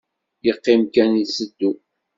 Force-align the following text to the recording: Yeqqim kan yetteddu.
Yeqqim 0.45 0.81
kan 0.93 1.11
yetteddu. 1.19 1.71